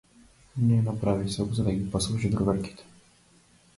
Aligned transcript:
Нена 0.57 0.99
прави 0.99 1.29
сок 1.29 1.51
за 1.53 1.63
да 1.63 1.71
ги 1.73 1.91
послужи 1.91 2.29
другарките. 2.29 2.83